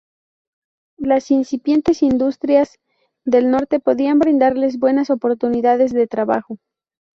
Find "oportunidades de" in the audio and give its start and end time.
5.11-6.07